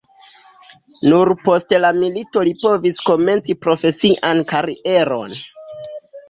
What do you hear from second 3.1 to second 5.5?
komenci profesian karieron.